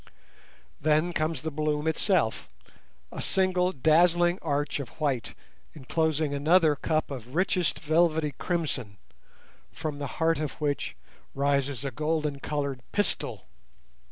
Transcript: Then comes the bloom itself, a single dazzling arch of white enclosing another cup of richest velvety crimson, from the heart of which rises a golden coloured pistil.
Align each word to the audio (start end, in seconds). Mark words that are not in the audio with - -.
Then 0.81 1.13
comes 1.13 1.43
the 1.43 1.51
bloom 1.51 1.85
itself, 1.85 2.49
a 3.11 3.21
single 3.21 3.71
dazzling 3.71 4.39
arch 4.41 4.79
of 4.79 4.89
white 4.99 5.35
enclosing 5.75 6.33
another 6.33 6.75
cup 6.75 7.11
of 7.11 7.35
richest 7.35 7.79
velvety 7.79 8.31
crimson, 8.31 8.97
from 9.71 9.99
the 9.99 10.07
heart 10.17 10.39
of 10.39 10.53
which 10.53 10.95
rises 11.35 11.85
a 11.85 11.91
golden 11.91 12.39
coloured 12.39 12.81
pistil. 12.91 13.45